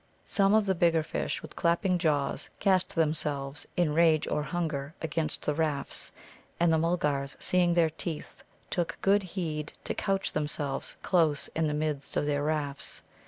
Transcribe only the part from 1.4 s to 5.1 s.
with clapping jaws, cast themselves in range or hunger